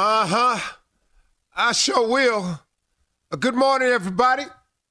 Uh 0.00 0.26
huh. 0.28 0.74
I 1.56 1.72
sure 1.72 2.06
will. 2.06 2.60
Uh, 3.32 3.36
good 3.36 3.56
morning, 3.56 3.88
everybody. 3.88 4.44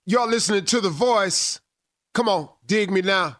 Y'all 0.06 0.28
listening 0.28 0.66
to 0.66 0.82
The 0.82 0.90
Voice. 0.90 1.62
Come 2.14 2.28
on, 2.28 2.50
dig 2.66 2.92
me 2.92 3.02
now. 3.02 3.38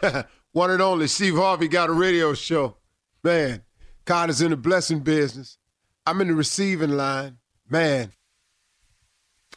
One 0.52 0.70
and 0.70 0.80
only 0.80 1.06
Steve 1.08 1.36
Harvey 1.36 1.68
got 1.68 1.90
a 1.90 1.92
radio 1.92 2.32
show. 2.32 2.78
Man, 3.22 3.62
God 4.06 4.30
is 4.30 4.40
in 4.40 4.52
the 4.52 4.56
blessing 4.56 5.00
business. 5.00 5.58
I'm 6.06 6.22
in 6.22 6.28
the 6.28 6.34
receiving 6.34 6.96
line. 6.96 7.36
Man, 7.68 8.12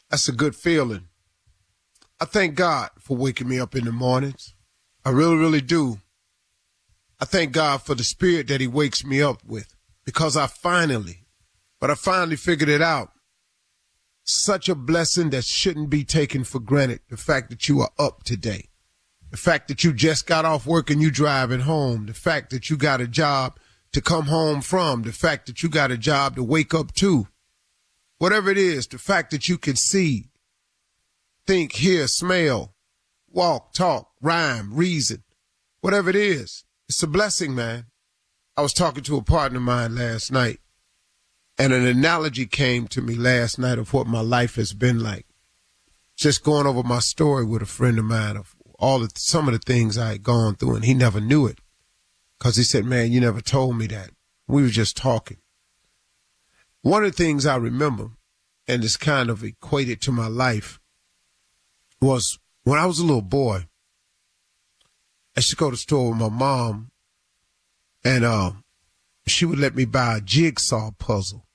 that's 0.10 0.28
a 0.28 0.34
good 0.34 0.58
feeling. 0.58 1.08
I 2.20 2.26
thank 2.26 2.56
God 2.56 2.90
for 3.00 3.16
waking 3.16 3.48
me 3.48 3.62
up 3.62 3.76
in 3.76 3.86
the 3.86 3.94
mornings. 3.94 4.56
I 5.06 5.12
really, 5.12 5.38
really 5.38 5.62
do. 5.62 6.00
I 7.18 7.24
thank 7.24 7.54
God 7.54 7.82
for 7.82 7.96
the 7.96 8.04
spirit 8.04 8.50
that 8.50 8.60
He 8.60 8.68
wakes 8.68 9.06
me 9.06 9.22
up 9.22 9.42
with 9.46 9.74
because 10.04 10.36
I 10.36 10.48
finally, 10.48 11.24
but 11.80 11.90
I 11.92 11.96
finally 11.96 12.36
figured 12.36 12.70
it 12.70 12.82
out. 12.82 13.12
Such 14.24 14.70
a 14.70 14.76
blessing 14.76 15.32
that 15.32 15.46
shouldn't 15.46 15.90
be 15.90 16.04
taken 16.04 16.44
for 16.44 16.60
granted. 16.60 17.02
The 17.10 17.18
fact 17.18 17.50
that 17.50 17.68
you 17.68 17.82
are 17.82 17.92
up 17.98 18.24
today. 18.24 18.70
The 19.32 19.38
fact 19.38 19.68
that 19.68 19.84
you 19.84 19.94
just 19.94 20.28
got 20.28 20.46
off 20.46 20.66
work 20.66 20.90
and 20.90 21.02
you 21.02 21.10
driving 21.10 21.62
home. 21.62 22.06
The 22.06 22.14
fact 22.14 22.52
that 22.52 22.70
you 22.70 22.78
got 22.78 23.02
a 23.02 23.08
job 23.08 23.60
to 23.92 24.02
come 24.02 24.26
home 24.26 24.62
from. 24.62 25.04
The 25.04 25.12
fact 25.12 25.48
that 25.48 25.64
you 25.64 25.70
got 25.70 25.92
a 25.92 25.98
job 25.98 26.36
to 26.36 26.44
wake 26.44 26.74
up 26.74 26.94
to. 26.96 27.28
Whatever 28.20 28.52
it 28.52 28.58
is, 28.58 28.86
the 28.86 28.98
fact 28.98 29.32
that 29.32 29.48
you 29.48 29.58
can 29.58 29.78
see, 29.78 30.26
think, 31.48 31.72
hear, 31.72 32.06
smell, 32.06 32.76
walk, 33.32 33.74
talk, 33.74 34.12
rhyme, 34.22 34.74
reason, 34.74 35.24
whatever 35.80 36.10
it 36.10 36.18
is, 36.18 36.66
it's 36.90 37.02
a 37.02 37.08
blessing, 37.08 37.56
man. 37.56 37.86
I 38.58 38.62
was 38.62 38.74
talking 38.74 39.04
to 39.04 39.16
a 39.16 39.24
partner 39.24 39.60
of 39.60 39.64
mine 39.64 39.96
last 39.96 40.34
night, 40.34 40.60
and 41.60 41.74
an 41.74 41.86
analogy 41.86 42.46
came 42.46 42.88
to 42.88 43.02
me 43.02 43.16
last 43.16 43.60
night 43.60 43.78
of 43.78 43.94
what 43.94 44.08
my 44.08 44.22
life 44.22 44.56
has 44.56 44.72
been 44.72 45.04
like. 45.04 45.26
Just 46.16 46.42
going 46.42 46.66
over 46.66 46.84
my 46.84 47.00
story 47.00 47.44
with 47.44 47.62
a 47.62 47.66
friend 47.66 48.00
of 48.00 48.06
mine 48.06 48.38
of 48.38 48.56
all 48.80 49.00
the 49.00 49.12
some 49.16 49.50
of 49.50 49.54
the 49.54 49.60
things 49.60 49.98
I 49.98 50.14
had 50.14 50.24
gone 50.24 50.56
through, 50.56 50.76
and 50.76 50.86
he 50.86 50.94
never 50.94 51.20
knew 51.20 51.46
it 51.46 51.60
because 52.38 52.56
he 52.56 52.64
said, 52.64 52.86
"Man, 52.86 53.12
you 53.12 53.20
never 53.20 53.42
told 53.42 53.78
me 53.78 53.88
that." 53.88 54.12
We 54.48 54.64
were 54.64 54.70
just 54.70 54.96
talking. 54.96 55.38
One 56.82 57.04
of 57.04 57.12
the 57.12 57.24
things 57.24 57.46
I 57.46 57.58
remember, 57.58 58.12
and 58.68 58.84
it's 58.84 58.96
kind 58.96 59.30
of 59.30 59.44
equated 59.44 60.02
to 60.02 60.12
my 60.14 60.28
life, 60.28 60.80
was 62.02 62.40
when 62.64 62.80
I 62.80 62.86
was 62.86 63.00
a 63.00 63.06
little 63.06 63.22
boy. 63.22 63.68
I 65.36 65.40
used 65.40 65.50
to 65.50 65.56
go 65.58 65.70
to 65.70 65.76
the 65.76 65.78
store 65.78 66.10
with 66.10 66.20
my 66.20 66.30
mom, 66.30 66.92
and 68.04 68.24
uh, 68.24 68.54
she 69.28 69.46
would 69.46 69.60
let 69.60 69.76
me 69.76 69.86
buy 69.86 70.18
a 70.18 70.22
jigsaw 70.22 70.92
puzzle. 70.92 71.46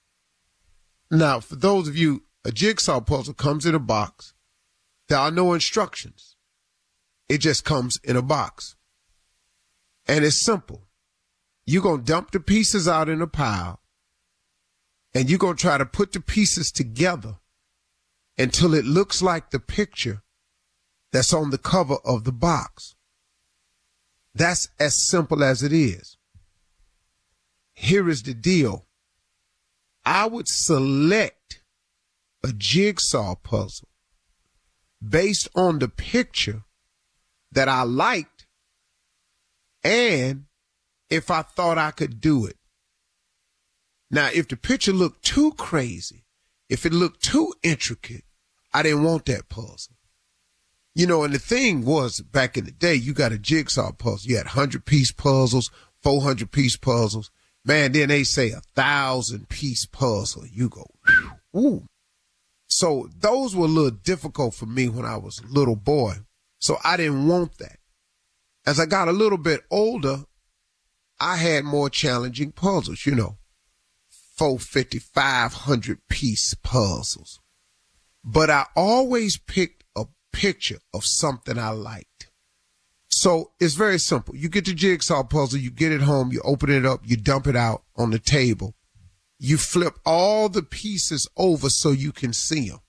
Now, 1.15 1.39
for 1.39 1.55
those 1.55 1.87
of 1.87 1.97
you, 1.97 2.25
a 2.45 2.51
jigsaw 2.51 3.01
puzzle 3.01 3.35
comes 3.35 3.65
in 3.65 3.75
a 3.75 3.79
box. 3.79 4.35
There 5.09 5.19
are 5.19 5.31
no 5.31 5.53
instructions. 5.53 6.35
It 7.29 7.39
just 7.39 7.65
comes 7.65 8.01
in 8.03 8.17
a 8.17 8.23
box. 8.23 8.75
And 10.07 10.25
it's 10.25 10.41
simple. 10.41 10.89
You're 11.67 11.83
going 11.83 12.01
to 12.01 12.13
dump 12.13 12.33
the 12.33 12.41
pieces 12.41 12.89
out 12.89 13.09
in 13.09 13.23
a 13.23 13.27
pile 13.27 13.81
and 15.15 15.31
you're 15.31 15.39
going 15.39 15.57
to 15.57 15.61
try 15.61 15.79
to 15.79 15.87
put 15.87 16.13
the 16.13 16.21
pieces 16.21 16.73
together 16.73 17.37
until 18.37 18.75
it 18.75 18.85
looks 18.85 19.23
like 19.23 19.51
the 19.51 19.61
picture 19.61 20.23
that's 21.13 21.33
on 21.33 21.51
the 21.51 21.59
cover 21.59 21.97
of 22.05 22.25
the 22.25 22.33
box. 22.33 22.97
That's 24.35 24.69
as 24.81 25.01
simple 25.01 25.45
as 25.45 25.63
it 25.63 25.73
is. 25.73 26.17
Here 27.73 28.09
is 28.09 28.25
the 28.25 28.35
deal. 28.35 28.87
I 30.05 30.27
would 30.27 30.49
select 30.49 31.63
a 32.43 32.53
jigsaw 32.53 33.35
puzzle 33.37 33.89
based 35.07 35.49
on 35.55 35.79
the 35.79 35.89
picture 35.89 36.65
that 37.53 37.69
I 37.69 37.83
liked 37.83 38.47
and 39.83 40.45
if 41.11 41.31
I 41.31 41.43
thought 41.43 41.79
I 41.79 41.91
could 41.91 42.21
do 42.21 42.47
it. 42.47 42.57
Now, 44.11 44.31
if 44.33 44.49
the 44.49 44.57
picture 44.57 44.93
looked 44.93 45.25
too 45.25 45.53
crazy, 45.53 46.25
if 46.69 46.87
it 46.87 46.93
looked 46.93 47.23
too 47.23 47.53
intricate, 47.63 48.25
I 48.73 48.83
didn't 48.83 49.05
want 49.05 49.27
that 49.27 49.49
puzzle. 49.49 49.95
You 50.95 51.07
know, 51.07 51.25
and 51.25 51.35
the 51.35 51.39
thing 51.39 51.85
was 51.85 52.21
back 52.21 52.57
in 52.57 52.65
the 52.65 52.71
day, 52.71 52.95
you 52.95 53.13
got 53.13 53.33
a 53.33 53.39
jigsaw 53.39 53.93
puzzle. 53.93 54.31
You 54.31 54.37
had 54.37 54.47
100 54.47 54.85
piece 54.85 55.11
puzzles, 55.11 55.71
400 56.03 56.51
piece 56.53 56.77
puzzles. 56.77 57.31
Man, 57.65 57.93
then 57.93 58.09
they 58.09 58.25
say 58.25 58.51
a 58.51 58.61
thousand 58.75 59.49
piece 59.49 59.87
puzzle. 59.87 60.45
You 60.47 60.69
go, 60.69 60.87
ooh. 61.57 61.85
So 62.69 63.09
those 63.19 63.55
were 63.55 63.67
a 63.67 63.69
little 63.69 63.91
difficult 63.91 64.55
for 64.55 64.67
me 64.67 64.89
when 64.89 65.05
I 65.05 65.17
was 65.17 65.41
a 65.41 65.47
little 65.47 65.77
boy. 65.77 66.17
So 66.59 66.79
I 66.85 66.97
didn't 66.97 67.27
want 67.29 67.59
that. 67.59 67.79
As 68.67 68.81
I 68.81 68.87
got 68.87 69.09
a 69.09 69.13
little 69.13 69.39
bit 69.39 69.63
older, 69.71 70.25
I 71.21 71.37
had 71.37 71.65
more 71.65 71.91
challenging 71.91 72.53
puzzles, 72.53 73.07
you 73.07 73.15
know, 73.15 73.37
450, 74.37 74.99
500 74.99 75.99
piece 76.09 76.55
puzzles. 76.55 77.41
But 78.25 78.51
I 78.51 78.67
always 78.75 79.37
picked 79.39 79.85
a 79.95 80.07
picture 80.33 80.79
of 80.93 81.05
something 81.05 81.59
I 81.59 81.71
liked. 81.71 82.09
So 83.25 83.53
it's 83.59 83.73
very 83.73 83.99
simple. 83.99 84.37
You 84.37 84.51
get 84.51 84.67
the 84.67 84.75
jigsaw 84.75 85.23
puzzle, 85.25 85.59
you 85.59 85.71
get 85.71 85.93
it 85.93 86.03
home, 86.03 86.31
you 86.31 86.43
open 86.45 86.69
it 86.71 86.85
up, 86.85 87.01
you 87.05 87.17
dump 87.17 87.47
it 87.47 87.57
out 87.57 87.83
on 87.97 88.11
the 88.11 88.19
table. 88.19 88.75
you 89.39 89.59
flip 89.59 89.95
all 90.07 90.49
the 90.49 90.63
pieces 90.63 91.29
over 91.37 91.69
so 91.69 91.91
you 91.91 92.13
can 92.13 92.33
see 92.33 92.69
them. 92.71 92.81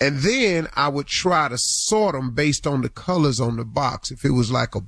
And 0.00 0.18
then 0.18 0.68
I 0.74 0.88
would 0.88 1.06
try 1.06 1.48
to 1.48 1.58
sort 1.58 2.14
them 2.14 2.34
based 2.34 2.66
on 2.66 2.82
the 2.82 2.88
colors 2.88 3.40
on 3.40 3.56
the 3.56 3.64
box. 3.64 4.10
If 4.10 4.24
it 4.24 4.30
was 4.30 4.50
like 4.50 4.74
a, 4.74 4.80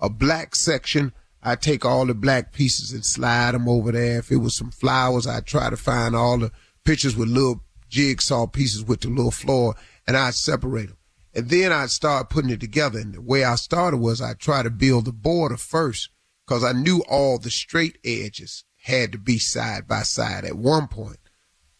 a 0.00 0.10
black 0.10 0.54
section, 0.54 1.12
I'd 1.42 1.62
take 1.62 1.84
all 1.84 2.06
the 2.06 2.14
black 2.14 2.52
pieces 2.52 2.92
and 2.92 3.04
slide 3.04 3.52
them 3.54 3.68
over 3.68 3.92
there. 3.92 4.18
If 4.18 4.30
it 4.30 4.36
was 4.36 4.56
some 4.56 4.70
flowers, 4.70 5.26
I'd 5.26 5.46
try 5.46 5.70
to 5.70 5.76
find 5.76 6.14
all 6.14 6.38
the 6.38 6.52
pictures 6.84 7.16
with 7.16 7.28
little 7.28 7.62
jigsaw 7.88 8.46
pieces 8.46 8.84
with 8.84 9.00
the 9.00 9.08
little 9.08 9.30
floor 9.30 9.74
and 10.06 10.16
I'd 10.16 10.34
separate 10.34 10.88
them. 10.88 10.96
And 11.34 11.48
then 11.48 11.72
I'd 11.72 11.90
start 11.90 12.30
putting 12.30 12.50
it 12.50 12.60
together. 12.60 12.98
And 12.98 13.14
the 13.14 13.22
way 13.22 13.44
I 13.44 13.54
started 13.54 13.98
was 13.98 14.20
I 14.20 14.34
tried 14.34 14.64
to 14.64 14.70
build 14.70 15.06
the 15.06 15.12
border 15.12 15.56
first 15.56 16.10
because 16.46 16.62
I 16.62 16.72
knew 16.72 17.02
all 17.08 17.38
the 17.38 17.50
straight 17.50 17.98
edges 18.04 18.64
had 18.82 19.12
to 19.12 19.18
be 19.18 19.38
side 19.38 19.86
by 19.86 20.02
side 20.02 20.44
at 20.44 20.56
one 20.56 20.88
point. 20.88 21.18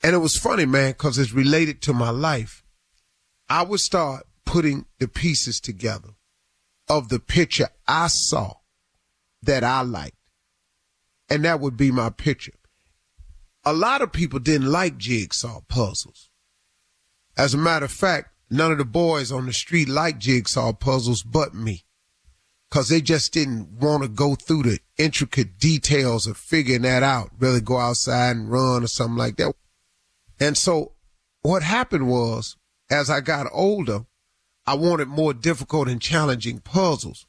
And 0.03 0.15
it 0.15 0.19
was 0.19 0.37
funny, 0.37 0.67
man, 0.67 0.93
because 0.93 1.19
it's 1.19 1.33
related 1.33 1.83
to 1.83 1.93
my 1.93 2.11
life. 2.11 2.65
I 3.49 3.63
would 3.63 3.81
start 3.81 4.27
putting 4.45 4.87
the 4.99 5.09
pieces 5.09 5.61
together 5.61 6.11
of 6.89 7.09
the 7.09 7.21
picture 7.21 7.69
I 7.87 8.09
saw 8.09 8.55
that 9.43 9.63
I 9.63 9.83
liked. 9.83 10.17
And 11.29 11.45
that 11.45 11.61
would 11.61 11.77
be 11.77 11.91
my 11.91 12.11
picture. 12.11 12.53
A 13.65 13.73
lot 13.73 14.03
of 14.03 14.13
people 14.13 14.39
didn't 14.39 14.71
like 14.71 14.99
jigsaw 14.99 15.61
puzzles. 15.69 16.31
As 17.37 17.55
a 17.55 17.59
matter 17.59 17.85
of 17.85 17.93
fact, 17.93 18.32
none 18.53 18.71
of 18.71 18.79
the 18.79 18.85
boys 18.85 19.33
on 19.33 19.47
the 19.47 19.53
street 19.53 19.89
like 19.89 20.19
jigsaw 20.19 20.73
puzzles 20.73 21.23
but 21.23 21.55
me 21.55 21.85
because 22.73 22.89
they 22.89 23.03
just 23.03 23.35
didn't 23.35 23.71
want 23.71 24.03
to 24.03 24.09
go 24.09 24.35
through 24.35 24.63
the 24.63 24.79
intricate 24.97 25.59
details 25.59 26.27
of 26.27 26.39
figuring 26.39 26.81
that 26.81 27.03
out, 27.03 27.29
really 27.39 27.61
go 27.61 27.77
outside 27.77 28.35
and 28.35 28.51
run 28.51 28.83
or 28.83 28.87
something 28.87 29.19
like 29.19 29.37
that. 29.37 29.55
And 30.41 30.57
so 30.57 30.93
what 31.43 31.63
happened 31.63 32.09
was, 32.09 32.57
as 32.91 33.11
I 33.11 33.21
got 33.21 33.47
older, 33.53 34.07
I 34.67 34.75
wanted 34.75 35.09
more 35.09 35.35
difficult 35.35 35.89
and 35.89 36.01
challenging 36.01 36.61
puzzles, 36.61 37.27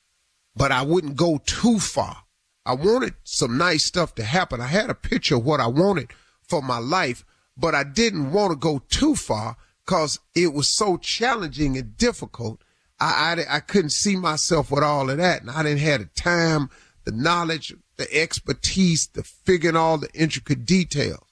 but 0.55 0.71
I 0.71 0.81
wouldn't 0.81 1.17
go 1.17 1.41
too 1.45 1.77
far. 1.77 2.23
I 2.65 2.75
wanted 2.75 3.15
some 3.25 3.57
nice 3.57 3.83
stuff 3.83 4.15
to 4.15 4.23
happen. 4.23 4.61
I 4.61 4.67
had 4.67 4.89
a 4.89 4.95
picture 4.95 5.35
of 5.35 5.43
what 5.43 5.59
I 5.59 5.67
wanted 5.67 6.11
for 6.41 6.61
my 6.61 6.77
life, 6.77 7.25
but 7.57 7.75
I 7.75 7.83
didn't 7.83 8.31
want 8.31 8.51
to 8.51 8.55
go 8.55 8.81
too 8.87 9.13
far 9.13 9.57
because 9.85 10.19
it 10.35 10.53
was 10.53 10.67
so 10.67 10.97
challenging 10.97 11.77
and 11.77 11.97
difficult 11.97 12.61
I, 13.03 13.45
I, 13.49 13.55
I 13.57 13.59
couldn't 13.59 13.89
see 13.89 14.15
myself 14.15 14.71
with 14.71 14.83
all 14.83 15.09
of 15.09 15.17
that. 15.17 15.41
And 15.41 15.51
I 15.51 15.63
didn't 15.63 15.79
have 15.79 15.99
the 15.99 16.09
time, 16.15 16.69
the 17.03 17.11
knowledge, 17.11 17.73
the 17.97 18.11
expertise 18.13 19.07
to 19.07 19.23
figure 19.23 19.77
all 19.77 19.97
the 19.97 20.09
intricate 20.13 20.65
details. 20.65 21.25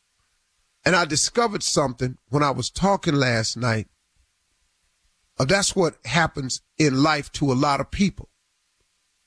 And 0.84 0.96
I 0.96 1.06
discovered 1.06 1.64
something 1.64 2.18
when 2.30 2.44
I 2.44 2.52
was 2.52 2.70
talking 2.70 3.14
last 3.14 3.56
night. 3.56 3.88
Uh, 5.40 5.46
that's 5.46 5.76
what 5.76 5.96
happens 6.06 6.62
in 6.78 7.04
life 7.04 7.32
to 7.34 7.52
a 7.52 7.54
lot 7.54 7.80
of 7.80 7.90
people. 7.90 8.28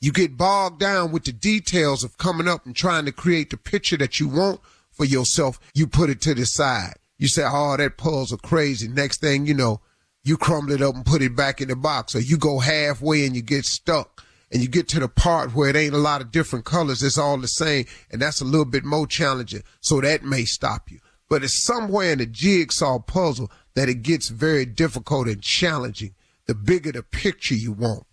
You 0.00 0.12
get 0.12 0.36
bogged 0.36 0.80
down 0.80 1.12
with 1.12 1.24
the 1.24 1.32
details 1.32 2.04
of 2.04 2.18
coming 2.18 2.46
up 2.46 2.66
and 2.66 2.76
trying 2.76 3.06
to 3.06 3.12
create 3.12 3.50
the 3.50 3.56
picture 3.56 3.96
that 3.96 4.20
you 4.20 4.28
want 4.28 4.60
for 4.90 5.06
yourself. 5.06 5.58
You 5.72 5.86
put 5.86 6.10
it 6.10 6.20
to 6.22 6.34
the 6.34 6.44
side. 6.44 6.96
You 7.18 7.28
say, 7.28 7.44
oh, 7.46 7.76
that 7.76 7.96
puzzle 7.96 8.38
crazy. 8.38 8.88
Next 8.88 9.20
thing 9.20 9.46
you 9.46 9.54
know, 9.54 9.80
you 10.22 10.36
crumble 10.36 10.72
it 10.72 10.82
up 10.82 10.94
and 10.94 11.06
put 11.06 11.22
it 11.22 11.36
back 11.36 11.60
in 11.60 11.68
the 11.68 11.76
box, 11.76 12.14
or 12.14 12.20
you 12.20 12.38
go 12.38 12.58
halfway 12.58 13.26
and 13.26 13.36
you 13.36 13.42
get 13.42 13.64
stuck 13.64 14.24
and 14.50 14.62
you 14.62 14.68
get 14.68 14.88
to 14.88 15.00
the 15.00 15.08
part 15.08 15.54
where 15.54 15.68
it 15.68 15.76
ain't 15.76 15.94
a 15.94 15.98
lot 15.98 16.20
of 16.20 16.30
different 16.30 16.64
colors. 16.64 17.02
It's 17.02 17.18
all 17.18 17.36
the 17.38 17.48
same. 17.48 17.86
And 18.10 18.22
that's 18.22 18.40
a 18.40 18.44
little 18.44 18.64
bit 18.64 18.84
more 18.84 19.06
challenging. 19.06 19.64
So 19.80 20.00
that 20.00 20.22
may 20.22 20.44
stop 20.44 20.90
you. 20.90 21.00
But 21.28 21.42
it's 21.42 21.64
somewhere 21.64 22.12
in 22.12 22.18
the 22.18 22.26
jigsaw 22.26 23.00
puzzle 23.00 23.50
that 23.74 23.88
it 23.88 24.02
gets 24.02 24.28
very 24.28 24.64
difficult 24.64 25.26
and 25.26 25.42
challenging. 25.42 26.14
The 26.46 26.54
bigger 26.54 26.92
the 26.92 27.02
picture 27.02 27.54
you 27.54 27.72
want. 27.72 28.04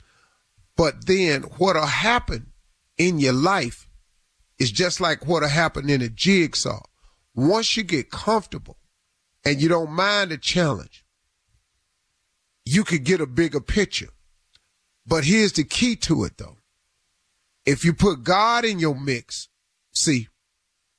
But 0.76 1.06
then 1.06 1.44
what'll 1.44 1.86
happen 1.86 2.48
in 2.98 3.20
your 3.20 3.34
life 3.34 3.88
is 4.58 4.72
just 4.72 5.00
like 5.00 5.28
what'll 5.28 5.50
happen 5.50 5.90
in 5.90 6.02
a 6.02 6.10
jigsaw. 6.10 6.82
Once 7.36 7.78
you 7.78 7.84
get 7.84 8.10
comfortable 8.10 8.78
and 9.46 9.62
you 9.62 9.68
don't 9.70 9.92
mind 9.92 10.32
the 10.32 10.38
challenge, 10.38 11.04
you 12.66 12.84
could 12.84 13.04
get 13.04 13.22
a 13.22 13.28
bigger 13.28 13.60
picture. 13.60 14.10
But 15.06 15.24
here's 15.26 15.54
the 15.54 15.64
key 15.64 15.96
to 15.98 16.24
it 16.24 16.38
though. 16.38 16.58
If 17.66 17.86
you 17.86 17.94
put 17.94 18.24
God 18.24 18.66
in 18.66 18.80
your 18.80 18.96
mix, 18.96 19.50
see, 19.92 20.28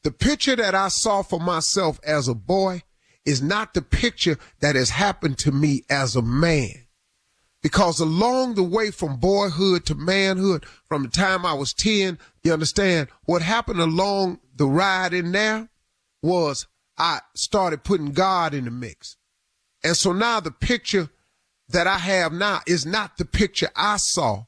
the 0.03 0.11
picture 0.11 0.56
that 0.56 0.75
I 0.75 0.89
saw 0.89 1.23
for 1.23 1.41
myself 1.41 2.00
as 2.05 2.29
a 2.29 2.35
boy 2.35 2.83
is 3.25 3.41
not 3.41 3.75
the 3.75 3.83
picture 3.83 4.39
that 4.61 4.75
has 4.75 4.91
happened 4.91 5.38
to 5.38 5.53
me 5.53 5.85
as 5.88 6.17
a 6.17 6.23
man. 6.23 6.87
Because 7.62 8.00
along 8.00 8.55
the 8.55 8.65
way 8.65 8.91
from 8.91 9.19
boyhood 9.19 9.87
to 9.87 9.95
manhood, 9.95 10.67
from 10.88 11.05
the 11.05 11.09
time 11.09 11.47
I 11.47 11.55
was 11.55 11.73
10, 11.73 12.19
you 12.43 12.53
understand, 12.53 13.09
what 13.25 13.43
happened 13.43 13.81
along 13.81 14.41
the 14.56 14.67
ride 14.67 15.15
in 15.15 15.31
there 15.31 15.69
was 16.23 16.67
I 16.99 17.21
started 17.35 17.85
putting 17.85 18.12
God 18.12 18.55
in 18.55 18.65
the 18.65 18.71
mix. 18.71 19.17
And 19.83 19.97
so 19.97 20.12
now 20.12 20.41
the 20.41 20.50
picture 20.50 21.09
that 21.69 21.87
I 21.87 21.99
have 21.99 22.33
now 22.33 22.61
is 22.67 22.87
not 22.87 23.17
the 23.17 23.25
picture 23.25 23.71
I 23.75 23.97
saw. 23.97 24.44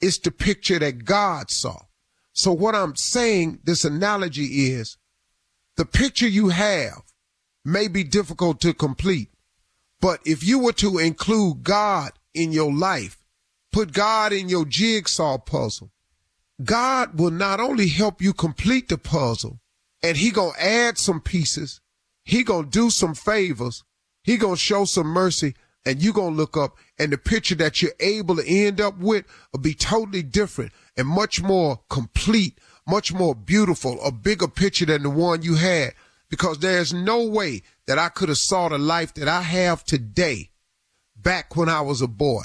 It's 0.00 0.18
the 0.18 0.30
picture 0.30 0.78
that 0.78 1.04
God 1.04 1.50
saw. 1.50 1.82
So 2.32 2.52
what 2.52 2.74
I'm 2.74 2.96
saying, 2.96 3.60
this 3.64 3.84
analogy 3.84 4.70
is 4.70 4.96
the 5.76 5.84
picture 5.84 6.28
you 6.28 6.48
have 6.48 7.02
may 7.64 7.88
be 7.88 8.04
difficult 8.04 8.60
to 8.60 8.74
complete, 8.74 9.28
but 10.00 10.20
if 10.24 10.42
you 10.42 10.58
were 10.58 10.72
to 10.74 10.98
include 10.98 11.62
God 11.62 12.12
in 12.34 12.52
your 12.52 12.72
life, 12.72 13.18
put 13.70 13.92
God 13.92 14.32
in 14.32 14.48
your 14.48 14.64
jigsaw 14.64 15.38
puzzle, 15.38 15.92
God 16.62 17.18
will 17.18 17.30
not 17.30 17.60
only 17.60 17.88
help 17.88 18.20
you 18.20 18.32
complete 18.32 18.88
the 18.88 18.98
puzzle 18.98 19.60
and 20.02 20.16
he 20.16 20.30
gonna 20.30 20.58
add 20.58 20.98
some 20.98 21.20
pieces, 21.20 21.80
he 22.24 22.42
gonna 22.42 22.66
do 22.66 22.90
some 22.90 23.14
favors, 23.14 23.84
he 24.22 24.36
gonna 24.36 24.56
show 24.56 24.84
some 24.84 25.06
mercy, 25.06 25.54
and 25.84 26.02
you're 26.02 26.12
going 26.12 26.32
to 26.32 26.36
look 26.36 26.56
up 26.56 26.76
and 26.98 27.12
the 27.12 27.18
picture 27.18 27.54
that 27.56 27.82
you're 27.82 27.92
able 28.00 28.36
to 28.36 28.46
end 28.46 28.80
up 28.80 28.98
with 28.98 29.24
will 29.52 29.60
be 29.60 29.74
totally 29.74 30.22
different 30.22 30.72
and 30.96 31.06
much 31.06 31.42
more 31.42 31.80
complete, 31.88 32.58
much 32.86 33.12
more 33.12 33.34
beautiful, 33.34 34.00
a 34.04 34.12
bigger 34.12 34.48
picture 34.48 34.86
than 34.86 35.02
the 35.02 35.10
one 35.10 35.42
you 35.42 35.56
had. 35.56 35.94
Because 36.30 36.60
there's 36.60 36.94
no 36.94 37.24
way 37.24 37.62
that 37.86 37.98
I 37.98 38.08
could 38.08 38.28
have 38.28 38.38
saw 38.38 38.68
the 38.68 38.78
life 38.78 39.12
that 39.14 39.28
I 39.28 39.42
have 39.42 39.84
today 39.84 40.50
back 41.14 41.56
when 41.56 41.68
I 41.68 41.82
was 41.82 42.00
a 42.00 42.06
boy. 42.06 42.44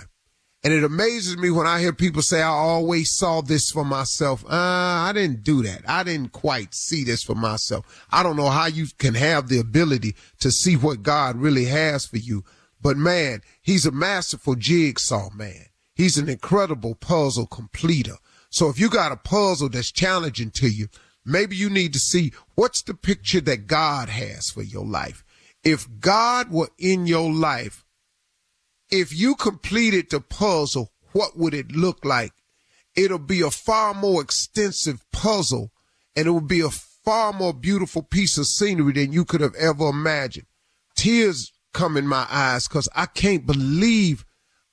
And 0.64 0.74
it 0.74 0.84
amazes 0.84 1.38
me 1.38 1.52
when 1.52 1.68
I 1.68 1.80
hear 1.80 1.94
people 1.94 2.22
say, 2.22 2.42
I 2.42 2.48
always 2.48 3.16
saw 3.16 3.42
this 3.42 3.70
for 3.70 3.86
myself. 3.86 4.44
Uh, 4.46 4.50
I 4.50 5.12
didn't 5.14 5.44
do 5.44 5.62
that. 5.64 5.84
I 5.88 6.04
didn't 6.04 6.32
quite 6.32 6.74
see 6.74 7.04
this 7.04 7.24
for 7.24 7.36
myself. 7.36 8.06
I 8.12 8.24
don't 8.24 8.36
know 8.36 8.50
how 8.50 8.66
you 8.66 8.88
can 8.98 9.14
have 9.14 9.48
the 9.48 9.60
ability 9.60 10.16
to 10.40 10.52
see 10.52 10.76
what 10.76 11.04
God 11.04 11.38
really 11.38 11.66
has 11.66 12.06
for 12.06 12.18
you 12.18 12.44
but 12.82 12.98
man, 12.98 13.42
he's 13.62 13.86
a 13.86 13.92
masterful 13.92 14.56
jigsaw 14.56 15.30
man. 15.34 15.66
He's 15.96 16.18
an 16.18 16.30
incredible 16.30 16.96
puzzle 16.96 17.48
completer. 17.48 18.18
So 18.50 18.70
if 18.70 18.80
you 18.80 18.90
got 18.90 19.12
a 19.12 19.18
puzzle 19.18 19.70
that's 19.70 19.92
challenging 19.92 20.52
to 20.52 20.68
you, 20.68 20.88
maybe 21.26 21.56
you 21.56 21.70
need 21.70 21.94
to 21.94 22.00
see 22.00 22.34
what's 22.56 22.82
the 22.84 22.94
picture 22.94 23.42
that 23.42 23.68
God 23.68 24.10
has 24.10 24.50
for 24.50 24.62
your 24.62 24.86
life. 24.86 25.24
If 25.64 25.88
God 26.00 26.52
were 26.52 26.70
in 26.78 27.08
your 27.08 27.32
life, 27.32 27.84
if 28.90 29.14
you 29.14 29.36
completed 29.36 30.10
the 30.10 30.22
puzzle, 30.22 30.92
what 31.12 31.38
would 31.38 31.54
it 31.54 31.72
look 31.72 32.04
like? 32.06 32.34
It'll 32.96 33.20
be 33.20 33.42
a 33.42 33.52
far 33.52 33.94
more 33.94 34.22
extensive 34.22 35.04
puzzle 35.12 35.72
and 36.16 36.28
it 36.28 36.32
will 36.32 36.42
be 36.42 36.62
a 36.62 36.70
far 36.70 37.32
more 37.32 37.54
beautiful 37.54 38.02
piece 38.02 38.38
of 38.38 38.48
scenery 38.48 38.94
than 38.94 39.14
you 39.14 39.24
could 39.24 39.42
have 39.42 39.56
ever 39.56 39.90
imagined. 39.90 40.48
Tears 40.96 41.52
come 41.74 41.96
in 41.96 42.08
my 42.08 42.26
eyes 42.30 42.68
because 42.68 42.90
I 42.96 43.06
can't 43.06 43.46
believe 43.46 44.26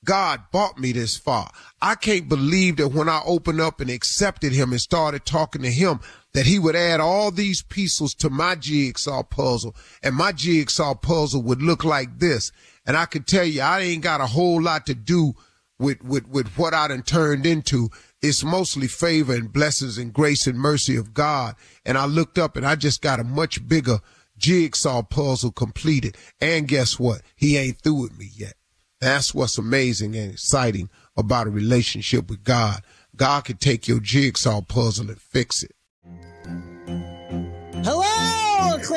God 0.05 0.43
brought 0.51 0.77
me 0.77 0.91
this 0.91 1.17
far. 1.17 1.49
I 1.81 1.95
can't 1.95 2.29
believe 2.29 2.77
that 2.77 2.89
when 2.89 3.09
I 3.09 3.21
opened 3.25 3.59
up 3.59 3.81
and 3.81 3.89
accepted 3.89 4.53
him 4.53 4.71
and 4.71 4.79
started 4.79 5.25
talking 5.25 5.63
to 5.63 5.71
him, 5.71 5.99
that 6.33 6.45
he 6.45 6.59
would 6.59 6.75
add 6.75 6.99
all 6.99 7.31
these 7.31 7.61
pieces 7.63 8.13
to 8.15 8.29
my 8.29 8.55
jigsaw 8.55 9.23
puzzle 9.23 9.75
and 10.03 10.15
my 10.15 10.31
jigsaw 10.31 10.93
puzzle 10.93 11.41
would 11.41 11.61
look 11.61 11.83
like 11.83 12.19
this. 12.19 12.51
And 12.85 12.95
I 12.95 13.05
can 13.05 13.23
tell 13.23 13.45
you, 13.45 13.61
I 13.61 13.79
ain't 13.81 14.03
got 14.03 14.21
a 14.21 14.27
whole 14.27 14.61
lot 14.61 14.85
to 14.85 14.93
do 14.93 15.33
with, 15.79 16.03
with, 16.03 16.27
with 16.27 16.47
what 16.57 16.73
I 16.73 16.87
done 16.89 17.03
turned 17.03 17.45
into. 17.45 17.89
It's 18.21 18.43
mostly 18.43 18.87
favor 18.87 19.33
and 19.33 19.51
blessings 19.51 19.97
and 19.97 20.13
grace 20.13 20.45
and 20.45 20.59
mercy 20.59 20.95
of 20.95 21.13
God. 21.13 21.55
And 21.85 21.97
I 21.97 22.05
looked 22.05 22.37
up 22.37 22.55
and 22.55 22.65
I 22.65 22.75
just 22.75 23.01
got 23.01 23.19
a 23.19 23.23
much 23.23 23.67
bigger 23.67 23.99
jigsaw 24.37 25.03
puzzle 25.03 25.51
completed. 25.51 26.17
And 26.39 26.67
guess 26.67 26.99
what? 26.99 27.21
He 27.35 27.57
ain't 27.57 27.79
through 27.79 28.01
with 28.01 28.17
me 28.17 28.29
yet. 28.35 28.55
That's 29.05 29.35
what's 29.35 29.59
amazing 29.59 30.15
and 30.15 30.31
exciting 30.31 30.89
about 31.15 31.45
a 31.45 31.51
relationship 31.51 32.27
with 32.27 32.43
God. 32.43 32.81
God 33.15 33.45
can 33.45 33.57
take 33.57 33.87
your 33.87 33.99
jigsaw 33.99 34.61
puzzle 34.61 35.09
and 35.09 35.21
fix 35.21 35.61
it. 35.61 35.74